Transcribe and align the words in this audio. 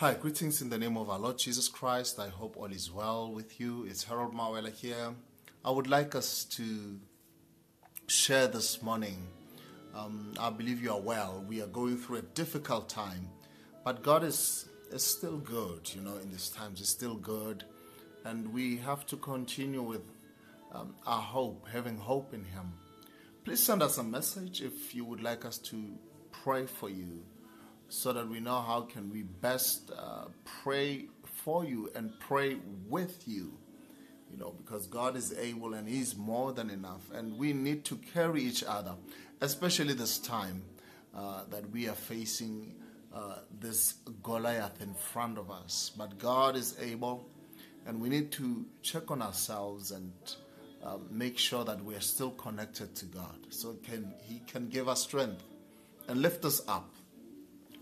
Hi, 0.00 0.14
greetings 0.14 0.62
in 0.62 0.70
the 0.70 0.78
name 0.78 0.96
of 0.96 1.10
our 1.10 1.18
Lord 1.18 1.36
Jesus 1.36 1.68
Christ. 1.68 2.18
I 2.18 2.28
hope 2.28 2.56
all 2.56 2.72
is 2.72 2.90
well 2.90 3.30
with 3.30 3.60
you. 3.60 3.84
It's 3.84 4.02
Harold 4.02 4.32
Mawela 4.32 4.72
here. 4.72 5.14
I 5.62 5.70
would 5.70 5.88
like 5.88 6.14
us 6.14 6.44
to 6.56 6.98
share 8.06 8.46
this 8.46 8.80
morning. 8.80 9.18
Um, 9.94 10.32
I 10.40 10.48
believe 10.48 10.82
you 10.82 10.90
are 10.90 11.00
well. 11.02 11.44
We 11.46 11.60
are 11.60 11.66
going 11.66 11.98
through 11.98 12.16
a 12.16 12.22
difficult 12.22 12.88
time, 12.88 13.28
but 13.84 14.02
God 14.02 14.24
is, 14.24 14.70
is 14.90 15.04
still 15.04 15.36
good, 15.36 15.94
you 15.94 16.00
know, 16.00 16.16
in 16.16 16.30
these 16.30 16.48
times. 16.48 16.78
He's 16.78 16.88
still 16.88 17.16
good, 17.16 17.64
and 18.24 18.54
we 18.54 18.78
have 18.78 19.04
to 19.08 19.18
continue 19.18 19.82
with 19.82 20.00
um, 20.72 20.94
our 21.06 21.20
hope, 21.20 21.68
having 21.70 21.98
hope 21.98 22.32
in 22.32 22.42
Him. 22.42 22.72
Please 23.44 23.62
send 23.62 23.82
us 23.82 23.98
a 23.98 24.02
message 24.02 24.62
if 24.62 24.94
you 24.94 25.04
would 25.04 25.22
like 25.22 25.44
us 25.44 25.58
to 25.58 25.90
pray 26.32 26.64
for 26.64 26.88
you 26.88 27.22
so 27.90 28.12
that 28.12 28.26
we 28.28 28.40
know 28.40 28.60
how 28.60 28.80
can 28.80 29.10
we 29.10 29.22
best 29.22 29.90
uh, 29.96 30.24
pray 30.62 31.06
for 31.24 31.64
you 31.64 31.90
and 31.94 32.12
pray 32.20 32.56
with 32.88 33.26
you 33.26 33.52
you 34.30 34.38
know 34.38 34.54
because 34.62 34.86
god 34.86 35.16
is 35.16 35.36
able 35.38 35.74
and 35.74 35.88
he's 35.88 36.16
more 36.16 36.52
than 36.52 36.70
enough 36.70 37.10
and 37.12 37.36
we 37.36 37.52
need 37.52 37.84
to 37.84 37.96
carry 38.14 38.42
each 38.42 38.64
other 38.64 38.94
especially 39.40 39.92
this 39.92 40.18
time 40.18 40.62
uh, 41.14 41.42
that 41.50 41.68
we 41.70 41.88
are 41.88 41.94
facing 41.94 42.74
uh, 43.12 43.36
this 43.60 43.94
goliath 44.22 44.80
in 44.80 44.94
front 44.94 45.38
of 45.38 45.50
us. 45.50 45.90
But 45.96 46.18
god 46.18 46.56
is 46.56 46.76
able 46.80 47.28
and 47.86 48.00
we 48.00 48.08
need 48.08 48.30
to 48.32 48.64
check 48.82 49.10
on 49.10 49.22
ourselves 49.22 49.90
and 49.90 50.12
uh, 50.84 50.98
make 51.10 51.38
sure 51.38 51.64
that 51.64 51.82
we 51.84 51.94
are 51.94 52.00
still 52.00 52.30
connected 52.30 52.94
to 52.94 53.04
god 53.06 53.36
so 53.50 53.74
can 53.82 54.14
he 54.22 54.40
can 54.46 54.68
give 54.68 54.88
us 54.88 55.02
strength 55.02 55.42
and 56.08 56.22
lift 56.22 56.44
us 56.44 56.62
up 56.68 56.94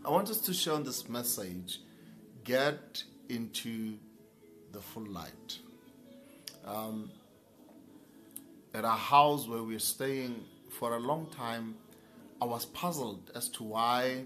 I 0.04 0.10
want 0.10 0.30
us 0.30 0.40
to 0.42 0.54
share 0.54 0.74
on 0.74 0.84
this 0.84 1.08
message 1.08 1.80
get 2.44 3.02
into 3.28 3.98
the 4.72 4.80
full 4.80 5.06
light. 5.06 5.58
Um, 6.64 7.10
at 8.74 8.84
our 8.84 8.96
house 8.96 9.48
where 9.48 9.62
we're 9.62 9.78
staying 9.78 10.44
for 10.70 10.94
a 10.94 10.98
long 10.98 11.26
time, 11.30 11.74
I 12.40 12.44
was 12.44 12.66
puzzled 12.66 13.32
as 13.34 13.48
to 13.50 13.64
why 13.64 14.24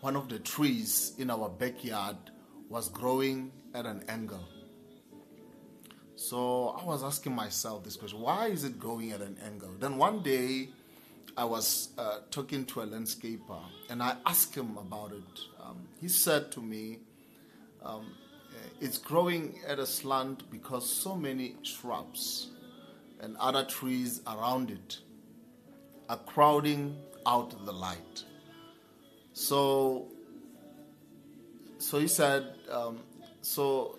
one 0.00 0.16
of 0.16 0.28
the 0.28 0.38
trees 0.38 1.12
in 1.18 1.30
our 1.30 1.48
backyard 1.48 2.16
was 2.68 2.88
growing 2.88 3.52
at 3.74 3.84
an 3.84 4.04
angle. 4.08 4.48
So 6.16 6.76
I 6.80 6.84
was 6.84 7.02
asking 7.02 7.34
myself 7.34 7.84
this 7.84 7.96
question 7.96 8.20
why 8.20 8.46
is 8.48 8.64
it 8.64 8.78
growing 8.78 9.12
at 9.12 9.20
an 9.20 9.36
angle? 9.44 9.74
Then 9.78 9.96
one 9.96 10.22
day, 10.22 10.70
I 11.36 11.44
was 11.44 11.90
uh, 11.96 12.18
talking 12.30 12.64
to 12.66 12.80
a 12.80 12.86
landscaper 12.86 13.60
and 13.88 14.02
I 14.02 14.16
asked 14.26 14.54
him 14.54 14.76
about 14.76 15.12
it. 15.12 15.40
Um, 15.62 15.88
he 16.00 16.08
said 16.08 16.52
to 16.52 16.60
me, 16.60 16.98
um, 17.82 18.12
it's 18.80 18.98
growing 18.98 19.58
at 19.66 19.78
a 19.78 19.86
slant 19.86 20.50
because 20.50 20.90
so 20.90 21.14
many 21.16 21.56
shrubs 21.62 22.48
and 23.20 23.36
other 23.38 23.64
trees 23.64 24.22
around 24.26 24.70
it 24.70 24.98
are 26.08 26.18
crowding 26.18 26.96
out 27.26 27.64
the 27.64 27.72
light. 27.72 28.24
So, 29.32 30.08
so 31.78 31.98
he 31.98 32.08
said, 32.08 32.54
um, 32.70 33.00
so 33.42 33.98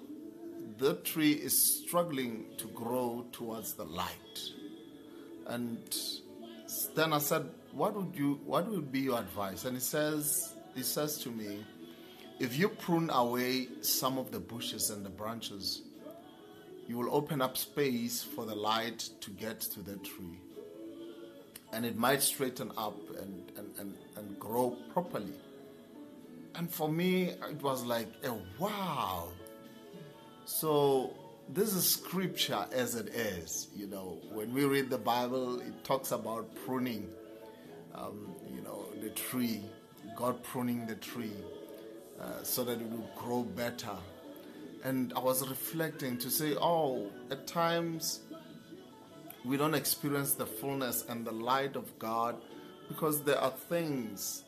the 0.77 0.95
tree 0.95 1.31
is 1.31 1.83
struggling 1.83 2.45
to 2.57 2.67
grow 2.67 3.25
towards 3.31 3.73
the 3.73 3.85
light. 3.85 4.39
And 5.47 5.95
then 6.95 7.13
I 7.13 7.19
said, 7.19 7.49
"What 7.71 7.95
would 7.95 8.15
you? 8.15 8.39
What 8.45 8.67
would 8.69 8.91
be 8.91 9.01
your 9.01 9.19
advice?" 9.19 9.65
And 9.65 9.75
he 9.75 9.81
says, 9.81 10.53
"He 10.75 10.83
says 10.83 11.17
to 11.19 11.29
me, 11.29 11.65
if 12.39 12.57
you 12.57 12.69
prune 12.69 13.09
away 13.11 13.67
some 13.81 14.17
of 14.17 14.31
the 14.31 14.39
bushes 14.39 14.89
and 14.89 15.05
the 15.05 15.09
branches, 15.09 15.83
you 16.87 16.97
will 16.97 17.13
open 17.13 17.41
up 17.41 17.55
space 17.55 18.23
for 18.23 18.45
the 18.45 18.55
light 18.55 19.09
to 19.21 19.29
get 19.31 19.61
to 19.61 19.81
the 19.81 19.97
tree, 19.97 20.39
and 21.71 21.85
it 21.85 21.95
might 21.95 22.21
straighten 22.21 22.71
up 22.77 22.97
and 23.21 23.51
and 23.57 23.69
and, 23.79 23.97
and 24.17 24.39
grow 24.39 24.71
properly." 24.93 25.35
And 26.55 26.69
for 26.69 26.89
me, 26.89 27.29
it 27.29 27.61
was 27.61 27.85
like 27.85 28.09
a 28.23 28.33
wow. 28.59 29.29
So 30.45 31.15
this 31.53 31.73
is 31.73 31.85
scripture 31.87 32.65
as 32.71 32.95
it 32.95 33.09
is. 33.09 33.67
You 33.75 33.87
know, 33.87 34.19
when 34.31 34.53
we 34.53 34.65
read 34.65 34.89
the 34.89 34.97
Bible, 34.97 35.59
it 35.59 35.83
talks 35.83 36.11
about 36.11 36.49
pruning, 36.65 37.09
um, 37.93 38.35
you 38.53 38.61
know, 38.61 38.85
the 39.01 39.09
tree, 39.09 39.61
God 40.15 40.41
pruning 40.43 40.85
the 40.87 40.95
tree 40.95 41.35
uh, 42.19 42.43
so 42.43 42.63
that 42.63 42.79
it 42.79 42.89
will 42.89 43.09
grow 43.17 43.43
better. 43.43 43.95
And 44.83 45.13
I 45.13 45.19
was 45.19 45.47
reflecting 45.47 46.17
to 46.19 46.29
say, 46.29 46.55
oh, 46.55 47.09
at 47.29 47.47
times 47.47 48.21
we 49.43 49.57
don't 49.57 49.75
experience 49.75 50.33
the 50.33 50.45
fullness 50.45 51.03
and 51.09 51.25
the 51.25 51.31
light 51.31 51.75
of 51.75 51.99
God 51.99 52.35
because 52.87 53.23
there 53.23 53.37
are 53.39 53.51
things 53.51 54.43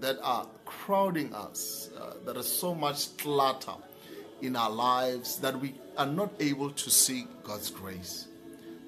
that 0.00 0.18
are 0.22 0.46
crowding 0.64 1.34
us. 1.34 1.90
Uh, 1.98 2.14
there 2.24 2.38
is 2.38 2.50
so 2.50 2.74
much 2.74 3.16
clutter 3.18 3.74
in 4.42 4.56
our 4.56 4.70
lives 4.70 5.38
that 5.38 5.58
we 5.58 5.74
are 5.96 6.06
not 6.06 6.32
able 6.40 6.70
to 6.70 6.90
see 6.90 7.26
God's 7.44 7.70
grace. 7.70 8.26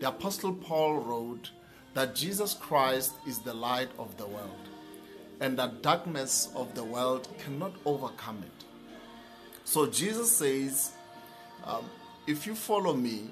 The 0.00 0.08
Apostle 0.08 0.52
Paul 0.52 0.98
wrote 0.98 1.50
that 1.94 2.14
Jesus 2.14 2.54
Christ 2.54 3.14
is 3.26 3.38
the 3.38 3.54
light 3.54 3.88
of 3.98 4.16
the 4.16 4.26
world 4.26 4.68
and 5.40 5.58
that 5.58 5.82
darkness 5.82 6.50
of 6.54 6.74
the 6.74 6.84
world 6.84 7.28
cannot 7.38 7.72
overcome 7.86 8.42
it. 8.44 8.64
So 9.64 9.86
Jesus 9.86 10.30
says, 10.30 10.92
um, 11.64 11.88
if 12.26 12.46
you 12.46 12.54
follow 12.54 12.94
me, 12.94 13.30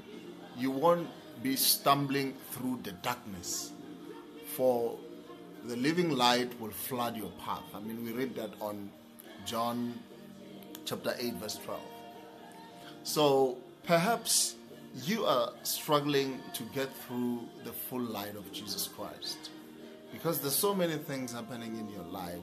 you 0.57 0.71
won't 0.71 1.09
be 1.43 1.57
stumbling 1.57 2.35
through 2.53 2.81
the 2.85 2.93
darkness, 2.93 3.73
for 4.55 4.97
the 5.65 5.77
living 5.77 6.11
light 6.11 6.59
will 6.61 6.71
flood 6.71 7.17
your 7.17 7.31
path. 7.45 7.65
I 7.75 7.81
mean, 7.81 8.05
we 8.05 8.13
read 8.13 8.35
that 8.37 8.51
on 8.61 8.91
John 9.45 9.99
chapter 10.85 11.15
8, 11.19 11.35
verse 11.35 11.59
12. 11.65 11.92
So 13.05 13.59
perhaps 13.85 14.55
you 15.05 15.25
are 15.25 15.53
struggling 15.63 16.41
to 16.55 16.63
get 16.75 16.95
through 17.07 17.49
the 17.65 17.73
full 17.73 18.03
light 18.03 18.37
of 18.37 18.51
Jesus 18.53 18.89
Christ 18.89 19.51
because 20.13 20.41
there's 20.41 20.55
so 20.55 20.75
many 20.75 20.97
things 20.97 21.33
happening 21.33 21.79
in 21.79 21.89
your 21.89 22.05
life. 22.05 22.39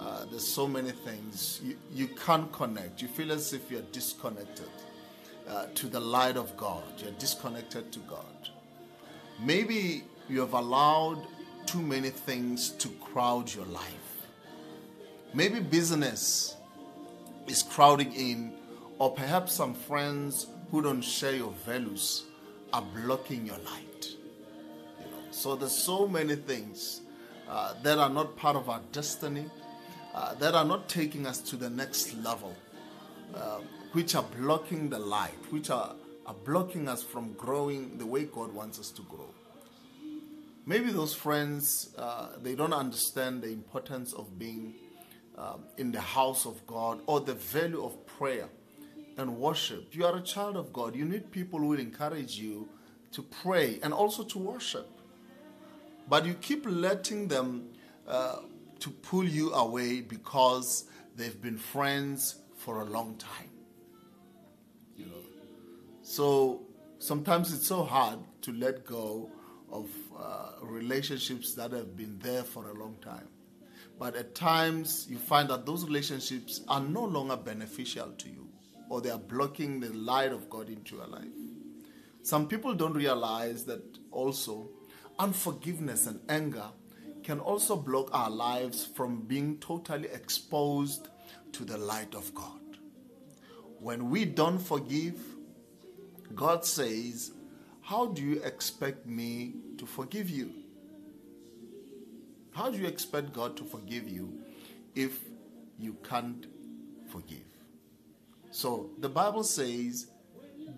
Uh, 0.00 0.24
there's 0.24 0.46
so 0.46 0.66
many 0.66 0.90
things 0.90 1.60
you, 1.62 1.76
you 1.92 2.08
can't 2.08 2.50
connect. 2.52 3.02
You 3.02 3.08
feel 3.08 3.30
as 3.30 3.52
if 3.52 3.70
you're 3.70 3.82
disconnected 3.92 4.68
uh, 5.48 5.66
to 5.74 5.86
the 5.86 6.00
light 6.00 6.36
of 6.36 6.56
God. 6.56 6.82
You're 6.98 7.12
disconnected 7.12 7.92
to 7.92 7.98
God. 8.00 8.48
Maybe 9.40 10.04
you 10.28 10.40
have 10.40 10.54
allowed 10.54 11.24
too 11.66 11.80
many 11.80 12.10
things 12.10 12.70
to 12.70 12.88
crowd 13.00 13.54
your 13.54 13.66
life. 13.66 14.26
Maybe 15.32 15.60
business 15.60 16.56
is 17.46 17.62
crowding 17.62 18.12
in 18.14 18.54
or 19.04 19.10
perhaps 19.10 19.52
some 19.52 19.74
friends 19.74 20.46
who 20.70 20.80
don't 20.80 21.02
share 21.02 21.36
your 21.36 21.52
values 21.66 22.24
are 22.72 22.80
blocking 22.80 23.44
your 23.44 23.58
light. 23.58 24.06
You 24.98 25.04
know, 25.10 25.18
so 25.30 25.56
there's 25.56 25.76
so 25.76 26.08
many 26.08 26.36
things 26.36 27.02
uh, 27.46 27.74
that 27.82 27.98
are 27.98 28.08
not 28.08 28.34
part 28.34 28.56
of 28.56 28.70
our 28.70 28.80
destiny, 28.92 29.44
uh, 30.14 30.32
that 30.36 30.54
are 30.54 30.64
not 30.64 30.88
taking 30.88 31.26
us 31.26 31.40
to 31.40 31.56
the 31.56 31.68
next 31.68 32.14
level, 32.14 32.56
uh, 33.34 33.58
which 33.92 34.14
are 34.14 34.24
blocking 34.38 34.88
the 34.88 34.98
light, 34.98 35.36
which 35.50 35.68
are, 35.68 35.94
are 36.24 36.36
blocking 36.42 36.88
us 36.88 37.02
from 37.02 37.34
growing 37.34 37.98
the 37.98 38.06
way 38.06 38.24
God 38.24 38.54
wants 38.54 38.78
us 38.78 38.90
to 38.92 39.02
grow. 39.02 39.28
Maybe 40.64 40.90
those 40.90 41.12
friends 41.12 41.94
uh, 41.98 42.28
they 42.42 42.54
don't 42.54 42.72
understand 42.72 43.42
the 43.42 43.48
importance 43.48 44.14
of 44.14 44.38
being 44.38 44.76
um, 45.36 45.64
in 45.76 45.92
the 45.92 46.00
house 46.00 46.46
of 46.46 46.66
God 46.66 47.02
or 47.04 47.20
the 47.20 47.34
value 47.34 47.84
of 47.84 48.06
prayer 48.06 48.48
and 49.16 49.36
worship. 49.36 49.94
You 49.94 50.06
are 50.06 50.16
a 50.16 50.20
child 50.20 50.56
of 50.56 50.72
God. 50.72 50.94
You 50.94 51.04
need 51.04 51.30
people 51.30 51.58
who 51.58 51.68
will 51.68 51.80
encourage 51.80 52.36
you 52.36 52.68
to 53.12 53.22
pray 53.22 53.78
and 53.82 53.92
also 53.92 54.24
to 54.24 54.38
worship. 54.38 54.88
But 56.08 56.26
you 56.26 56.34
keep 56.34 56.64
letting 56.66 57.28
them 57.28 57.68
uh, 58.06 58.40
to 58.80 58.90
pull 58.90 59.24
you 59.24 59.52
away 59.52 60.00
because 60.00 60.84
they've 61.16 61.40
been 61.40 61.56
friends 61.56 62.36
for 62.56 62.80
a 62.80 62.84
long 62.84 63.16
time. 63.16 63.50
You 64.96 65.06
know, 65.06 65.22
so 66.02 66.62
sometimes 66.98 67.52
it's 67.52 67.66
so 67.66 67.84
hard 67.84 68.18
to 68.42 68.52
let 68.52 68.84
go 68.84 69.30
of 69.70 69.88
uh, 70.18 70.50
relationships 70.62 71.54
that 71.54 71.72
have 71.72 71.96
been 71.96 72.18
there 72.18 72.42
for 72.44 72.68
a 72.70 72.74
long 72.74 72.96
time. 73.00 73.28
But 73.98 74.16
at 74.16 74.34
times 74.34 75.06
you 75.08 75.18
find 75.18 75.48
that 75.50 75.64
those 75.64 75.84
relationships 75.84 76.62
are 76.68 76.80
no 76.80 77.04
longer 77.04 77.36
beneficial 77.36 78.10
to 78.18 78.28
you 78.28 78.48
or 78.94 79.00
they 79.00 79.10
are 79.10 79.18
blocking 79.18 79.80
the 79.80 79.92
light 79.92 80.30
of 80.30 80.48
God 80.48 80.68
into 80.68 80.94
your 80.94 81.08
life. 81.08 81.24
Some 82.22 82.46
people 82.46 82.74
don't 82.74 82.94
realize 82.94 83.64
that 83.64 83.82
also 84.12 84.68
unforgiveness 85.18 86.06
and 86.06 86.20
anger 86.28 86.66
can 87.24 87.40
also 87.40 87.74
block 87.74 88.08
our 88.12 88.30
lives 88.30 88.86
from 88.86 89.22
being 89.22 89.58
totally 89.58 90.08
exposed 90.10 91.08
to 91.50 91.64
the 91.64 91.76
light 91.76 92.14
of 92.14 92.32
God. 92.34 92.60
when 93.80 94.08
we 94.10 94.24
don't 94.24 94.60
forgive, 94.60 95.18
God 96.34 96.64
says, 96.64 97.32
How 97.82 98.06
do 98.06 98.22
you 98.22 98.40
expect 98.42 99.06
me 99.06 99.56
to 99.78 99.86
forgive 99.86 100.30
you? 100.30 100.52
How 102.52 102.70
do 102.70 102.78
you 102.78 102.86
expect 102.86 103.32
God 103.32 103.56
to 103.56 103.64
forgive 103.64 104.08
you 104.08 104.40
if 104.94 105.18
you 105.78 105.96
can't 106.08 106.46
forgive? 107.10 107.53
So 108.54 108.90
the 108.98 109.08
Bible 109.08 109.42
says, 109.42 110.06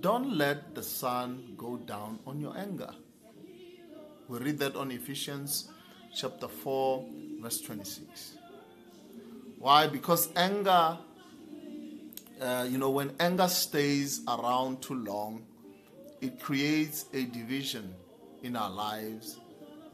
Don't 0.01 0.39
let 0.39 0.75
the 0.75 0.83
sun 0.83 1.53
go 1.59 1.77
down 1.77 2.21
on 2.27 2.41
your 2.41 2.57
anger. 2.57 2.91
We 4.29 4.39
read 4.39 4.59
that 4.61 4.77
on 4.77 4.91
Ephesians 4.91 5.69
chapter 6.15 6.49
4, 6.49 7.05
verse 7.43 7.61
26. 7.61 8.39
Why? 9.59 9.89
Because 9.89 10.31
anger, 10.35 10.97
uh, 12.41 12.67
you 12.67 12.79
know, 12.79 12.89
when 12.89 13.13
anger 13.21 13.47
stays 13.47 14.23
around 14.27 14.81
too 14.81 14.95
long, 14.95 15.45
it 16.23 16.41
creates 16.41 17.05
a 17.13 17.25
division 17.25 17.95
in 18.43 18.57
our 18.57 18.71
lives 18.71 19.39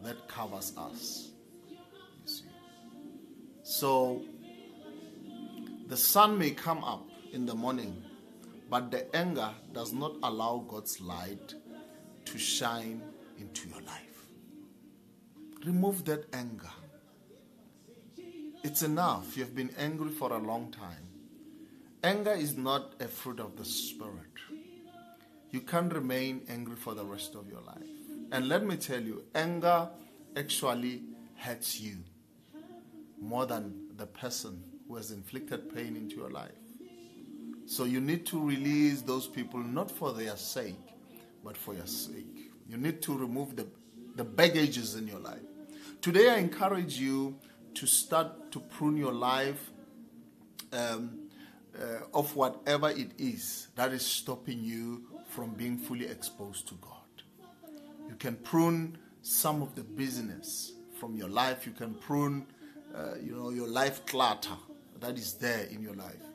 that 0.05 0.29
covers 0.29 0.73
us. 0.79 1.31
You 1.69 1.79
see. 2.27 2.45
So 3.65 4.23
the 5.89 5.97
sun 5.97 6.39
may 6.39 6.53
come 6.53 6.85
up 6.85 7.09
in 7.33 7.47
the 7.47 7.55
morning, 7.55 8.03
but 8.71 8.91
the 8.91 9.15
anger 9.17 9.51
does 9.73 9.93
not 9.93 10.13
allow 10.23 10.65
God's 10.69 11.01
light 11.01 11.55
to 12.27 12.39
shine 12.39 13.03
into 13.39 13.69
your 13.69 13.81
life. 13.81 14.27
Remove 15.65 16.05
that 16.05 16.27
anger. 16.33 16.71
It's 18.63 18.83
enough. 18.83 19.37
You've 19.37 19.55
been 19.55 19.75
angry 19.79 20.11
for 20.11 20.33
a 20.33 20.39
long 20.39 20.71
time. 20.71 21.09
Anger 22.05 22.33
is 22.33 22.57
not 22.57 22.95
a 23.01 23.09
fruit 23.09 23.41
of 23.41 23.57
the 23.57 23.65
Spirit. 23.65 24.13
You 25.51 25.61
can't 25.61 25.93
remain 25.93 26.43
angry 26.49 26.77
for 26.77 26.95
the 26.95 27.05
rest 27.05 27.35
of 27.35 27.49
your 27.49 27.61
life. 27.61 27.83
And 28.31 28.49
let 28.49 28.65
me 28.65 28.77
tell 28.77 29.01
you, 29.01 29.25
anger 29.35 29.89
actually 30.37 31.03
hurts 31.37 31.81
you 31.81 31.99
more 33.21 33.47
than 33.47 33.89
the 33.97 34.07
person 34.07 34.63
who 34.89 34.97
has 34.97 35.11
inflicted 35.11 35.75
pain 35.75 35.97
into 35.97 36.17
your 36.17 36.31
life. 36.31 36.62
So 37.73 37.85
you 37.85 38.03
need 38.03 38.27
to 38.27 38.39
release 38.39 39.01
those 39.01 39.27
people 39.27 39.59
not 39.59 39.91
for 39.91 40.13
their 40.13 40.37
sake, 40.37 40.77
but 41.43 41.57
for 41.57 41.73
your 41.73 41.87
sake. 41.87 42.53
You 42.69 42.77
need 42.77 43.01
to 43.01 43.17
remove 43.17 43.57
the, 43.57 43.67
the 44.15 44.25
baggages 44.25 44.95
in 44.95 45.09
your 45.09 45.21
life. 45.21 45.41
Today, 46.03 46.29
I 46.29 46.37
encourage 46.37 46.99
you 46.99 47.35
to 47.73 47.87
start 47.87 48.53
to 48.53 48.61
prune 48.61 48.99
your 48.99 49.15
life 49.15 49.71
um, 50.75 51.31
uh, 51.75 52.05
of 52.13 52.37
whatever 52.37 52.91
it 52.91 53.13
is 53.17 53.69
that 53.75 53.95
is 53.95 54.05
stopping 54.05 54.63
you 54.63 55.07
from 55.29 55.55
being 55.55 55.79
fully 55.79 56.09
exposed 56.09 56.69
to 56.69 56.75
God. 56.75 57.23
You 58.07 58.17
can 58.17 58.37
prune 58.37 58.99
some 59.23 59.63
of 59.63 59.75
the 59.75 59.83
business 59.83 60.73
from 61.01 61.17
your 61.17 61.31
life. 61.31 61.65
You 61.65 61.73
can 61.73 61.95
prune, 61.95 62.45
uh, 62.95 63.15
you 63.19 63.35
know, 63.35 63.49
your 63.49 63.69
life 63.69 64.05
clutter 64.05 64.59
that 65.01 65.17
is 65.17 65.33
there 65.33 65.65
in 65.71 65.81
your 65.81 65.95
life. 65.95 66.32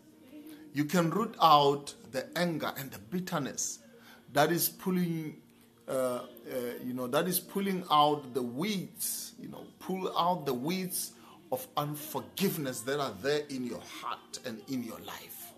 You 0.77 0.85
can 0.85 1.09
root 1.09 1.33
out 1.41 1.95
the 2.11 2.27
anger 2.37 2.71
and 2.77 2.91
the 2.91 2.99
bitterness 2.99 3.79
that 4.33 4.51
is 4.51 4.69
pulling 4.69 5.37
uh, 5.87 5.91
uh, 5.91 6.21
you 6.85 6.93
know, 6.93 7.07
that 7.07 7.27
is 7.27 7.39
pulling 7.39 7.83
out 7.89 8.35
the 8.35 8.43
weeds, 8.43 9.33
you 9.41 9.47
know, 9.47 9.65
pull 9.79 10.15
out 10.15 10.45
the 10.45 10.53
weeds 10.53 11.13
of 11.51 11.65
unforgiveness 11.77 12.81
that 12.81 12.99
are 12.99 13.13
there 13.23 13.41
in 13.49 13.65
your 13.65 13.81
heart 13.81 14.37
and 14.45 14.61
in 14.67 14.83
your 14.83 14.99
life. 14.99 15.53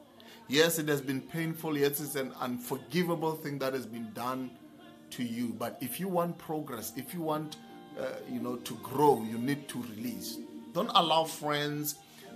Yes, 0.48 0.80
it 0.80 0.88
has 0.88 1.02
been 1.02 1.20
painful. 1.20 1.78
Yes, 1.78 2.00
it's 2.00 2.16
an 2.16 2.32
unforgivable 2.40 3.34
thing 3.34 3.60
that 3.60 3.74
has 3.74 3.86
been 3.86 4.14
done 4.14 4.50
to 5.10 5.24
you. 5.24 5.48
But 5.50 5.80
if 5.82 6.00
you 6.00 6.08
want 6.08 6.38
progress, 6.38 6.94
if 6.96 7.14
you 7.14 7.20
want, 7.24 7.58
uh, 8.00 8.06
you 8.32 8.40
know, 8.40 8.56
to 8.56 8.74
grow, 8.76 9.22
you 9.30 9.38
need 9.38 9.68
to 9.68 9.82
release. 9.82 10.38
Don't 10.72 10.92
allow 10.96 11.26
friends 11.26 11.96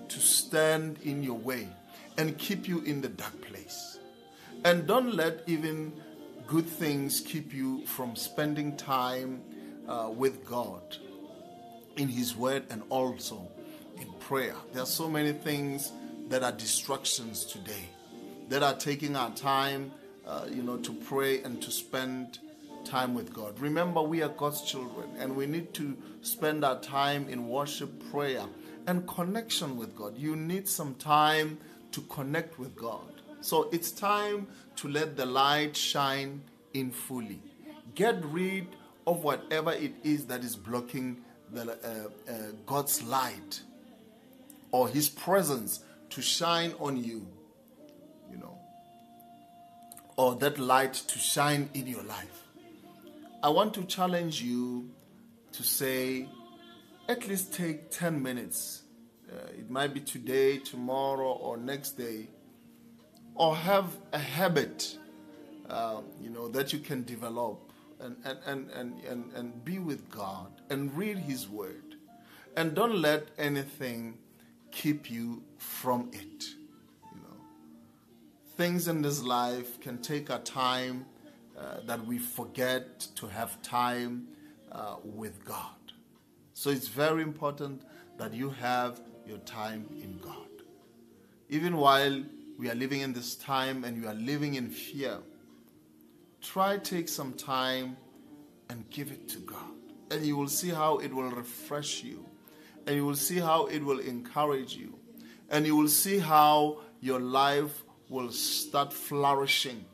to 0.09 0.19
stand 0.19 0.97
in 1.03 1.24
your 1.24 1.38
way 1.38 1.69
and 2.18 2.38
keep 2.38 2.68
you 2.68 2.81
in 2.81 3.01
the 3.01 3.10
dark 3.10 3.42
place. 3.42 4.00
And 4.65 4.88
don't 4.88 5.13
let 5.15 5.42
even 5.48 5.94
good 6.48 6.65
things 6.65 7.21
keep 7.21 7.54
you 7.54 7.86
from 7.86 8.15
spending 8.15 8.77
time 8.77 9.42
uh, 9.88 10.10
with 10.13 10.45
God 10.45 10.98
in 11.98 12.07
His 12.07 12.36
Word 12.36 12.63
and 12.69 12.83
also 12.89 13.48
in 14.00 14.12
prayer. 14.19 14.56
There 14.71 14.83
are 14.83 14.88
so 14.88 15.10
many 15.10 15.33
things 15.33 15.92
that 16.30 16.44
are 16.44 16.51
distractions 16.51 17.45
today 17.45 17.89
that 18.50 18.63
are 18.63 18.75
taking 18.75 19.16
our 19.16 19.31
time, 19.31 19.92
uh, 20.25 20.45
you 20.50 20.63
know, 20.63 20.77
to 20.77 20.94
pray 20.94 21.42
and 21.44 21.62
to 21.62 21.71
spend 21.71 22.39
time 22.86 23.13
with 23.13 23.33
God. 23.33 23.59
Remember, 23.59 24.01
we 24.01 24.21
are 24.21 24.30
God's 24.30 24.62
children 24.62 25.09
and 25.18 25.36
we 25.36 25.45
need 25.45 25.74
to 25.75 25.98
spend 26.21 26.66
our 26.66 26.80
time 26.80 27.27
in 27.30 27.48
worship, 27.48 28.12
prayer, 28.12 28.44
and 28.88 29.07
connection 29.07 29.77
with 29.77 29.95
God. 29.95 30.18
You 30.18 30.36
need 30.36 30.68
some 30.68 30.95
time 30.95 31.57
to 31.94 32.01
connect 32.01 32.60
with 32.60 32.75
God. 32.75 33.22
So 33.42 33.69
it's 33.72 33.92
time 33.92 34.48
to 34.78 34.88
let 34.88 35.18
the 35.18 35.25
light 35.25 35.75
shine 35.75 36.44
in 36.74 36.92
fully. 36.92 37.42
Get 37.95 38.24
rid 38.25 38.68
of 39.06 39.24
whatever 39.24 39.72
it 39.72 39.94
is 40.04 40.25
that 40.25 40.44
is 40.44 40.56
blocking 40.56 41.22
the, 41.51 41.72
uh, 41.72 42.31
uh, 42.31 42.36
God's 42.66 43.04
light 43.04 43.62
or 44.72 44.88
His 44.88 45.10
presence 45.10 45.81
to 46.12 46.22
shine 46.22 46.74
on 46.80 46.98
you, 46.98 47.28
you 48.31 48.38
know, 48.38 48.57
or 50.16 50.36
that 50.36 50.57
light 50.57 50.94
to 50.94 51.19
shine 51.19 51.69
in 51.74 51.88
your 51.88 52.04
life. 52.04 52.44
I 53.42 53.50
want 53.50 53.74
to 53.74 53.84
challenge 53.84 54.42
you 54.42 54.90
to 55.51 55.63
say, 55.63 56.28
at 57.10 57.28
least 57.28 57.54
take 57.54 57.92
10 57.92 58.24
minutes. 58.24 58.82
Uh, 59.33 59.47
it 59.57 59.69
might 59.69 59.94
be 59.94 60.00
today, 60.00 60.57
tomorrow, 60.57 61.31
or 61.31 61.57
next 61.57 61.97
day 61.97 62.27
or 63.35 63.56
have 63.56 63.97
a 64.12 64.19
habit, 64.19 64.97
uh, 65.69 66.01
you 66.21 66.30
know, 66.30 66.47
that 66.50 66.74
you 66.74 66.80
can 66.80 67.03
develop 67.03 67.71
and, 68.00 68.15
and, 68.25 68.69
and, 68.71 69.01
and, 69.07 69.31
and, 69.33 69.65
be 69.65 69.80
with 69.80 70.09
God 70.09 70.62
and 70.69 70.95
read 70.95 71.18
His 71.18 71.47
Word. 71.47 71.95
And 72.56 72.75
don't 72.75 73.01
let 73.01 73.30
anything 73.38 74.18
keep 74.71 75.09
you 75.09 75.44
from 75.57 76.09
it. 76.11 76.44
You 77.11 77.21
know, 77.21 77.37
things 78.57 78.87
in 78.87 79.02
this 79.02 79.23
life 79.23 79.80
can 79.80 79.99
take 79.99 80.30
a 80.30 80.40
time 80.40 81.06
uh, 81.57 81.78
that 81.85 82.06
we 82.06 82.19
forget 82.19 82.99
to 83.16 83.28
have 83.28 83.61
time 83.61 84.28
uh, 84.71 84.97
with 85.04 85.44
God. 85.45 85.69
So 86.54 86.69
it's 86.69 86.87
very 86.87 87.23
important 87.23 87.83
that 88.18 88.33
you 88.33 88.49
have 88.49 88.99
your 89.27 89.39
time 89.39 89.85
in 90.01 90.18
God. 90.19 90.47
Even 91.49 91.77
while 91.77 92.23
we 92.57 92.69
are 92.69 92.75
living 92.75 93.01
in 93.01 93.13
this 93.13 93.35
time 93.35 93.83
and 93.83 94.01
you 94.01 94.07
are 94.07 94.13
living 94.13 94.56
in 94.56 94.69
fear, 94.69 95.18
try 96.42 96.77
take 96.77 97.07
some 97.07 97.33
time 97.33 97.97
and 98.69 98.89
give 98.89 99.11
it 99.11 99.27
to 99.30 99.39
God. 99.39 99.59
And 100.11 100.25
you 100.25 100.37
will 100.37 100.47
see 100.47 100.69
how 100.69 100.97
it 100.97 101.13
will 101.13 101.30
refresh 101.31 102.03
you. 102.03 102.25
And 102.85 102.95
you 102.95 103.06
will 103.06 103.15
see 103.15 103.39
how 103.39 103.68
it 103.68 103.83
will 103.83 103.99
encourage 103.99 104.75
you. 104.75 104.97
And 105.49 105.65
you 105.65 105.75
will 105.75 105.87
see 105.87 106.19
how 106.19 106.81
your 107.01 107.19
life 107.19 107.83
will 108.09 108.31
start 108.31 108.92
flourishing. 108.92 109.85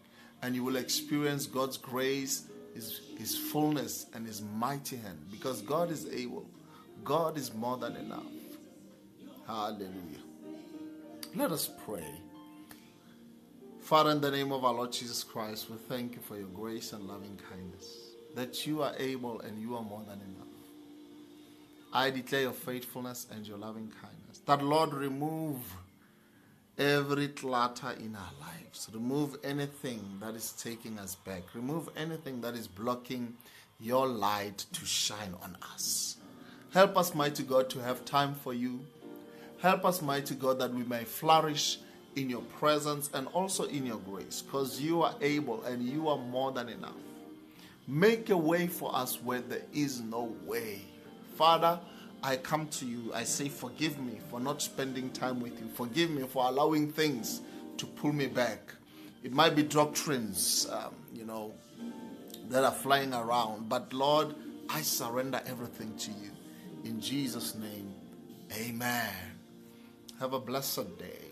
And 0.41 0.55
you 0.55 0.63
will 0.63 0.77
experience 0.77 1.45
God's 1.45 1.77
grace, 1.77 2.43
His, 2.73 3.01
His 3.17 3.37
fullness, 3.37 4.07
and 4.13 4.25
His 4.25 4.41
mighty 4.41 4.97
hand. 4.97 5.19
Because 5.31 5.61
God 5.61 5.91
is 5.91 6.07
able. 6.11 6.49
God 7.03 7.37
is 7.37 7.53
more 7.53 7.77
than 7.77 7.95
enough. 7.95 8.23
Hallelujah. 9.49 10.21
Let 11.33 11.51
us 11.51 11.71
pray. 11.83 12.05
Father, 13.81 14.11
in 14.11 14.21
the 14.21 14.29
name 14.29 14.51
of 14.51 14.63
our 14.63 14.75
Lord 14.75 14.91
Jesus 14.91 15.23
Christ, 15.23 15.71
we 15.71 15.77
thank 15.77 16.13
you 16.13 16.21
for 16.21 16.37
your 16.37 16.49
grace 16.49 16.93
and 16.93 17.07
loving 17.07 17.39
kindness, 17.49 17.97
that 18.35 18.67
you 18.67 18.83
are 18.83 18.93
able 18.99 19.41
and 19.41 19.59
you 19.59 19.75
are 19.75 19.81
more 19.81 20.03
than 20.07 20.21
enough. 20.21 20.45
I 21.91 22.11
declare 22.11 22.41
your 22.41 22.53
faithfulness 22.53 23.25
and 23.31 23.47
your 23.47 23.57
loving 23.57 23.91
kindness. 23.99 24.37
That, 24.45 24.61
Lord, 24.61 24.93
remove 24.93 25.57
every 26.77 27.29
clutter 27.29 27.95
in 27.99 28.15
our 28.15 28.31
lives. 28.39 28.87
Remove 28.93 29.35
anything 29.43 30.19
that 30.21 30.35
is 30.35 30.51
taking 30.51 30.99
us 30.99 31.15
back. 31.15 31.55
Remove 31.55 31.89
anything 31.97 32.41
that 32.41 32.53
is 32.53 32.67
blocking 32.67 33.33
your 33.79 34.05
light 34.05 34.59
to 34.73 34.85
shine 34.85 35.33
on 35.41 35.57
us. 35.73 36.17
Help 36.71 36.95
us, 36.97 37.15
mighty 37.15 37.41
God, 37.41 37.67
to 37.71 37.79
have 37.79 38.05
time 38.05 38.35
for 38.35 38.53
you. 38.53 38.81
Help 39.61 39.83
us, 39.83 40.01
mighty 40.01 40.35
God, 40.35 40.59
that 40.59 40.73
we 40.73 40.83
may 40.83 41.03
flourish 41.03 41.79
in 42.15 42.29
your 42.29 42.41
presence 42.41 43.09
and 43.13 43.27
also 43.27 43.65
in 43.65 43.85
your 43.85 43.97
grace 43.97 44.41
because 44.41 44.79
you 44.79 45.01
are 45.01 45.13
able 45.21 45.63
and 45.63 45.83
you 45.83 46.07
are 46.07 46.17
more 46.17 46.51
than 46.51 46.69
enough. 46.69 46.95
Make 47.87 48.29
a 48.29 48.37
way 48.37 48.67
for 48.67 48.95
us 48.95 49.21
where 49.21 49.41
there 49.41 49.63
is 49.73 49.99
no 49.99 50.33
way. 50.45 50.81
Father, 51.35 51.79
I 52.23 52.37
come 52.37 52.67
to 52.67 52.85
you. 52.85 53.11
I 53.13 53.23
say, 53.23 53.49
Forgive 53.49 53.99
me 53.99 54.19
for 54.29 54.39
not 54.39 54.61
spending 54.61 55.09
time 55.11 55.41
with 55.41 55.59
you. 55.59 55.67
Forgive 55.73 56.09
me 56.09 56.23
for 56.23 56.45
allowing 56.45 56.91
things 56.91 57.41
to 57.77 57.85
pull 57.85 58.13
me 58.13 58.27
back. 58.27 58.73
It 59.23 59.33
might 59.33 59.55
be 59.55 59.63
doctrines, 59.63 60.67
um, 60.71 60.93
you 61.13 61.25
know, 61.25 61.53
that 62.49 62.63
are 62.63 62.71
flying 62.71 63.13
around. 63.13 63.67
But 63.67 63.91
Lord, 63.91 64.35
I 64.69 64.81
surrender 64.81 65.41
everything 65.45 65.97
to 65.97 66.11
you. 66.11 66.31
In 66.85 67.01
Jesus' 67.01 67.55
name, 67.55 67.93
amen. 68.53 69.28
Have 70.19 70.33
a 70.33 70.39
blessed 70.41 70.97
day. 70.97 71.28